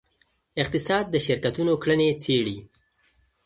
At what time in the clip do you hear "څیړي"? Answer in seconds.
2.23-2.57